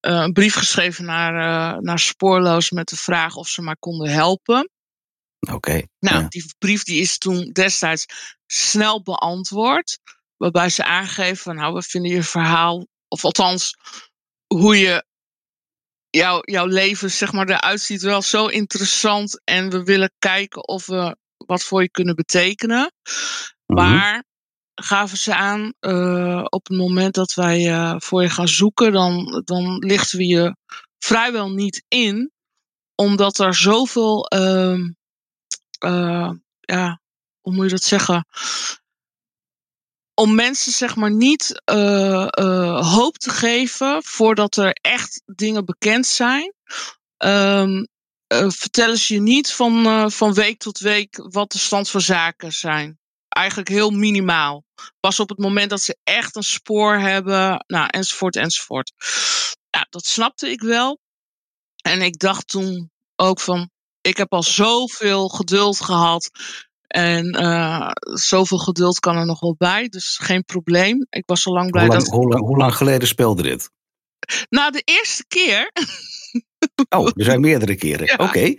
[0.00, 4.68] uh, een brief geschreven naar, naar Spoorloos met de vraag of ze maar konden helpen.
[5.40, 5.54] Oké.
[5.54, 6.28] Okay, nou, ja.
[6.28, 8.06] die brief die is toen destijds
[8.46, 9.98] snel beantwoord.
[10.36, 13.76] Waarbij ze aangeven van nou, we vinden je verhaal, of althans
[14.46, 15.04] hoe je
[16.14, 19.40] jouw, jouw leven zeg maar, eruit ziet wel zo interessant.
[19.44, 22.92] En we willen kijken of we wat voor je kunnen betekenen.
[23.66, 23.90] Mm-hmm.
[23.90, 24.24] Maar
[24.74, 29.42] gaven ze aan, uh, op het moment dat wij uh, voor je gaan zoeken, dan,
[29.44, 30.56] dan lichten we je
[30.98, 32.32] vrijwel niet in.
[32.94, 34.78] Omdat er zoveel, uh,
[36.60, 37.00] ja,
[37.40, 38.26] hoe moet je dat zeggen?
[40.14, 46.06] Om mensen zeg maar niet uh, uh, hoop te geven voordat er echt dingen bekend
[46.06, 46.54] zijn.
[47.24, 47.86] Um,
[48.48, 52.98] vertellen ze je niet van, van week tot week wat de stand van zaken zijn.
[53.28, 54.64] Eigenlijk heel minimaal.
[55.00, 58.92] Pas op het moment dat ze echt een spoor hebben, nou, enzovoort, enzovoort.
[59.70, 60.98] Ja, dat snapte ik wel.
[61.82, 66.30] En ik dacht toen ook van, ik heb al zoveel geduld gehad.
[66.94, 71.06] En uh, zoveel geduld kan er nog wel bij, dus geen probleem.
[71.10, 72.14] Ik was al lang blij hoe lang, dat.
[72.14, 73.70] Hoe lang, hoe lang geleden speelde dit?
[74.48, 75.72] Nou, de eerste keer.
[76.88, 78.06] Oh, er zijn meerdere keren.
[78.16, 78.16] Ja.
[78.16, 78.54] Oké.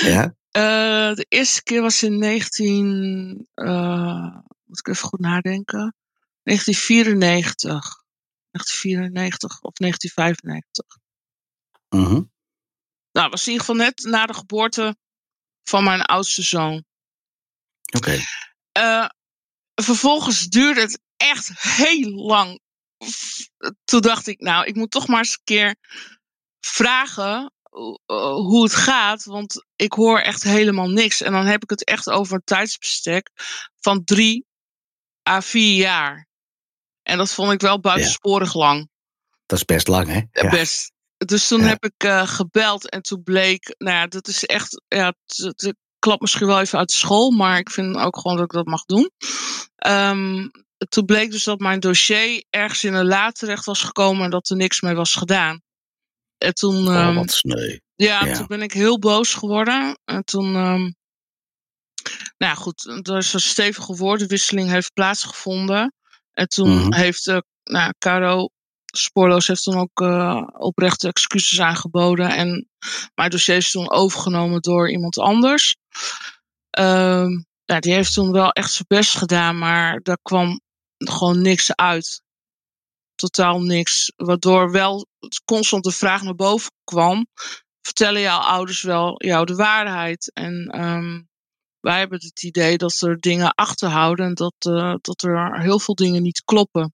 [0.00, 0.24] Ja.
[0.56, 3.48] Uh, de eerste keer was in 19.
[3.54, 5.94] Uh, moet ik even goed nadenken.
[6.42, 8.04] 1994.
[8.50, 10.96] 1994 of 1995.
[11.88, 12.32] Mm -hmm.
[13.12, 14.96] Nou, was in ieder geval net na de geboorte
[15.62, 16.86] van mijn oudste zoon.
[17.96, 17.96] Oké.
[17.96, 18.24] Okay.
[18.78, 19.08] Uh,
[19.74, 22.60] vervolgens duurde het echt heel lang.
[23.84, 25.76] Toen dacht ik, nou, ik moet toch maar eens een keer
[26.60, 29.24] vragen uh, hoe het gaat.
[29.24, 31.20] Want ik hoor echt helemaal niks.
[31.20, 33.30] En dan heb ik het echt over een tijdsbestek
[33.80, 34.46] van drie
[35.28, 36.26] à vier jaar.
[37.02, 38.58] En dat vond ik wel buitensporig ja.
[38.58, 38.88] lang.
[39.46, 40.42] Dat is best lang, hè?
[40.42, 40.50] Ja.
[40.50, 40.92] Best.
[41.16, 41.66] Dus toen ja.
[41.66, 45.14] heb ik uh, gebeld en toen bleek, nou ja, dat is echt, ja,
[45.98, 48.52] het klapt misschien wel even uit de school, maar ik vind ook gewoon dat ik
[48.52, 49.10] dat mag doen.
[49.86, 50.50] Um,
[50.88, 54.48] toen bleek dus dat mijn dossier ergens in een la terecht was gekomen en dat
[54.48, 55.62] er niks mee was gedaan.
[56.38, 57.78] En toen, oh, um, wat sneu.
[57.94, 59.98] Ja, ja, toen ben ik heel boos geworden.
[60.04, 60.94] En toen, um,
[62.36, 65.94] nou ja, goed, er is een stevige woordenwisseling heeft plaatsgevonden.
[66.32, 66.76] En toen Mhm.
[66.76, 66.94] mm -hmm.
[66.94, 68.48] heeft, uh, nou, Caro
[68.94, 72.30] Spoorloos heeft toen ook uh, oprechte excuses aangeboden.
[72.30, 72.68] En
[73.14, 75.76] mijn dossier is toen overgenomen door iemand anders.
[76.78, 80.60] Um, nou, die heeft toen wel echt zijn best gedaan, maar daar kwam
[80.96, 82.22] gewoon niks uit.
[83.14, 84.12] Totaal niks.
[84.16, 85.06] Waardoor wel
[85.44, 87.26] constant de vraag naar boven kwam:
[87.80, 90.30] vertellen jouw ouders wel jou de waarheid?
[90.34, 91.28] En um,
[91.80, 95.94] wij hebben het idee dat er dingen achterhouden en dat, uh, dat er heel veel
[95.94, 96.92] dingen niet kloppen.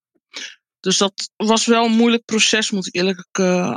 [0.84, 3.76] Dus dat was wel een moeilijk proces, moet ik eerlijk, uh,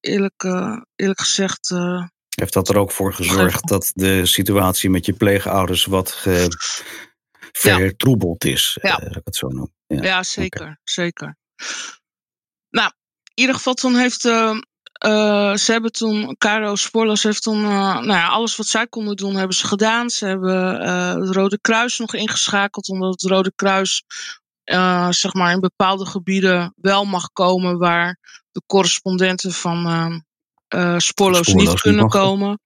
[0.00, 1.70] eerlijk, uh, eerlijk gezegd.
[1.70, 6.26] Uh, Heeft dat er ook voor gezorgd dat de situatie met je pleegouders wat
[7.52, 8.78] vertroebeld is?
[8.82, 9.00] Ja.
[9.00, 9.72] Ik het zo noem.
[9.86, 10.76] Ja, ja zeker, okay.
[10.84, 11.36] zeker.
[12.70, 12.90] Nou,
[13.34, 14.24] in ieder geval toen heeft.
[14.24, 16.74] Uh, ze hebben toen, Caro
[17.12, 20.10] heeft toen, uh, nou ja, alles wat zij konden doen, hebben ze gedaan.
[20.10, 20.80] Ze hebben
[21.20, 24.04] het Rode Kruis nog ingeschakeld, omdat het Rode Kruis
[24.64, 28.18] uh, zeg maar in bepaalde gebieden wel mag komen waar
[28.52, 30.16] de correspondenten van uh,
[30.74, 32.60] uh, spoorloos, spoorloos niet kunnen niet komen.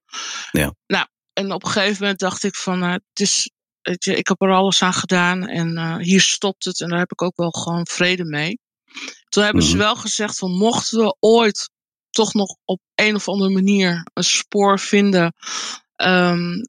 [0.51, 0.73] Ja.
[0.87, 4.27] Nou, en op een gegeven moment dacht ik van, uh, het is, weet je, ik
[4.27, 7.51] heb er alles aan gedaan en hier stopt het en daar heb ik ook wel
[7.51, 8.59] gewoon vrede mee.
[9.29, 9.77] Toen hebben mm -hmm.
[9.77, 11.69] ze wel gezegd van, mochten we ooit
[12.09, 15.33] toch nog op een of andere manier een spoor vinden,
[15.95, 16.67] um,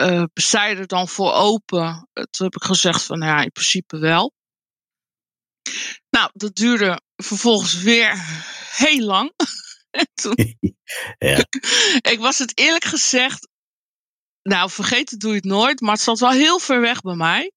[0.00, 2.08] uh, bezijden dan voor open.
[2.12, 4.32] Toen heb ik gezegd van nou ja, in principe wel.
[6.10, 8.24] Nou, dat duurde vervolgens weer
[8.76, 9.32] heel lang.
[10.22, 10.34] Toen,
[11.18, 11.44] ja.
[12.12, 13.48] ik was het eerlijk gezegd.
[14.42, 17.52] Nou, vergeten doe je het nooit, maar het zat wel heel ver weg bij mij.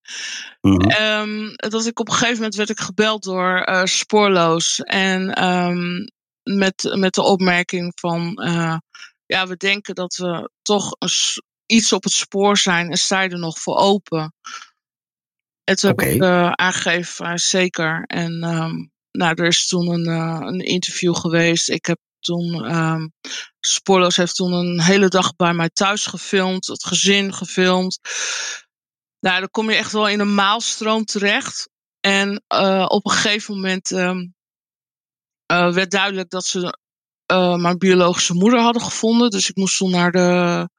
[0.61, 0.91] Mm -hmm.
[0.91, 4.79] um, dat ik op een gegeven moment werd ik gebeld door uh, Spoorloos.
[4.79, 6.09] En um,
[6.43, 8.77] met, met de opmerking van, uh,
[9.25, 11.09] ja, we denken dat we toch een,
[11.67, 14.33] iets op het spoor zijn en sta je er nog voor open.
[15.71, 15.89] Okay.
[15.89, 18.03] heb ik uh, aangegeven, uh, zeker.
[18.05, 21.69] En um, nou, er is toen een, uh, een interview geweest.
[21.69, 23.13] Ik heb toen, um,
[23.59, 27.99] Spoorloos heeft toen een hele dag bij mij thuis gefilmd, het gezin gefilmd.
[29.19, 31.69] Nou, dan kom je echt wel in een maalstroom terecht.
[31.99, 34.35] En uh, op een gegeven moment um,
[35.51, 36.77] uh, werd duidelijk dat ze
[37.31, 39.29] uh, mijn biologische moeder hadden gevonden.
[39.29, 40.69] Dus ik moest toen naar de